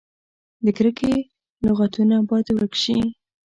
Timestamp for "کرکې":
0.77-1.13